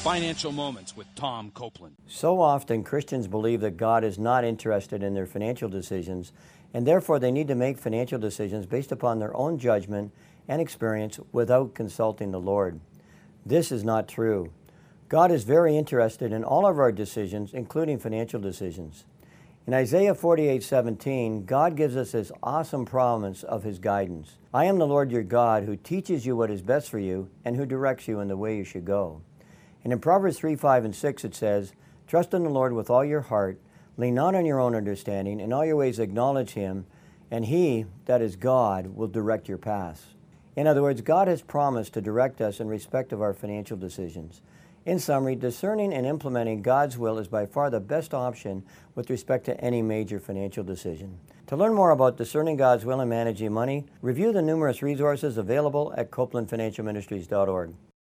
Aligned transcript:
Financial 0.00 0.50
Moments 0.50 0.96
with 0.96 1.14
Tom 1.14 1.50
Copeland. 1.50 1.94
So 2.06 2.40
often, 2.40 2.82
Christians 2.82 3.28
believe 3.28 3.60
that 3.60 3.76
God 3.76 4.02
is 4.02 4.18
not 4.18 4.44
interested 4.44 5.02
in 5.02 5.12
their 5.12 5.26
financial 5.26 5.68
decisions, 5.68 6.32
and 6.72 6.86
therefore 6.86 7.18
they 7.18 7.30
need 7.30 7.48
to 7.48 7.54
make 7.54 7.76
financial 7.76 8.18
decisions 8.18 8.64
based 8.64 8.92
upon 8.92 9.18
their 9.18 9.36
own 9.36 9.58
judgment 9.58 10.10
and 10.48 10.58
experience 10.58 11.20
without 11.32 11.74
consulting 11.74 12.30
the 12.30 12.40
Lord. 12.40 12.80
This 13.44 13.70
is 13.70 13.84
not 13.84 14.08
true. 14.08 14.50
God 15.10 15.30
is 15.30 15.44
very 15.44 15.76
interested 15.76 16.32
in 16.32 16.44
all 16.44 16.66
of 16.66 16.78
our 16.78 16.92
decisions, 16.92 17.52
including 17.52 17.98
financial 17.98 18.40
decisions. 18.40 19.04
In 19.66 19.74
Isaiah 19.74 20.14
48:17, 20.14 21.44
God 21.44 21.76
gives 21.76 21.94
us 21.94 22.12
this 22.12 22.32
awesome 22.42 22.86
promise 22.86 23.42
of 23.42 23.64
his 23.64 23.78
guidance. 23.78 24.38
I 24.54 24.64
am 24.64 24.78
the 24.78 24.86
Lord 24.86 25.12
your 25.12 25.24
God 25.24 25.64
who 25.64 25.76
teaches 25.76 26.24
you 26.24 26.36
what 26.36 26.50
is 26.50 26.62
best 26.62 26.88
for 26.88 26.98
you 26.98 27.28
and 27.44 27.56
who 27.56 27.66
directs 27.66 28.08
you 28.08 28.20
in 28.20 28.28
the 28.28 28.38
way 28.38 28.56
you 28.56 28.64
should 28.64 28.86
go. 28.86 29.20
And 29.84 29.92
in 29.92 29.98
Proverbs 30.00 30.38
3, 30.38 30.56
5, 30.56 30.84
and 30.84 30.94
6, 30.94 31.24
it 31.24 31.34
says, 31.34 31.72
Trust 32.06 32.34
in 32.34 32.42
the 32.42 32.50
Lord 32.50 32.72
with 32.72 32.90
all 32.90 33.04
your 33.04 33.22
heart, 33.22 33.58
lean 33.96 34.14
not 34.14 34.34
on 34.34 34.44
your 34.44 34.60
own 34.60 34.74
understanding, 34.74 35.40
in 35.40 35.52
all 35.52 35.64
your 35.64 35.76
ways 35.76 35.98
acknowledge 35.98 36.50
him, 36.50 36.86
and 37.30 37.46
he, 37.46 37.86
that 38.06 38.20
is 38.20 38.36
God, 38.36 38.88
will 38.88 39.08
direct 39.08 39.48
your 39.48 39.58
paths. 39.58 40.14
In 40.56 40.66
other 40.66 40.82
words, 40.82 41.00
God 41.00 41.28
has 41.28 41.42
promised 41.42 41.94
to 41.94 42.00
direct 42.00 42.40
us 42.40 42.60
in 42.60 42.68
respect 42.68 43.12
of 43.12 43.22
our 43.22 43.32
financial 43.32 43.76
decisions. 43.76 44.42
In 44.84 44.98
summary, 44.98 45.36
discerning 45.36 45.92
and 45.92 46.06
implementing 46.06 46.62
God's 46.62 46.98
will 46.98 47.18
is 47.18 47.28
by 47.28 47.46
far 47.46 47.70
the 47.70 47.80
best 47.80 48.12
option 48.12 48.64
with 48.94 49.10
respect 49.10 49.44
to 49.44 49.60
any 49.60 49.82
major 49.82 50.18
financial 50.18 50.64
decision. 50.64 51.18
To 51.48 51.56
learn 51.56 51.74
more 51.74 51.90
about 51.90 52.16
discerning 52.16 52.56
God's 52.56 52.84
will 52.84 53.00
and 53.00 53.10
managing 53.10 53.52
money, 53.52 53.84
review 54.02 54.32
the 54.32 54.42
numerous 54.42 54.82
resources 54.82 55.36
available 55.36 55.92
at 55.96 56.10
CopelandFinancialMinistries.org. 56.10 57.74